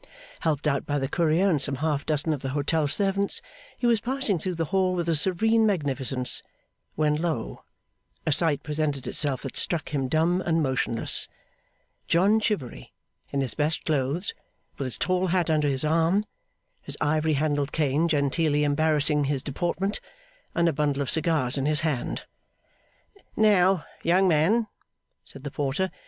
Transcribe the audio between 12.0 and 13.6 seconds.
John Chivery, in his